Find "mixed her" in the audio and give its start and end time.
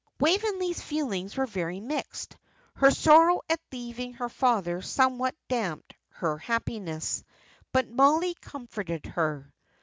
1.79-2.89